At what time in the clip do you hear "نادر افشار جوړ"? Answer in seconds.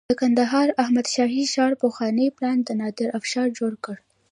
2.81-3.71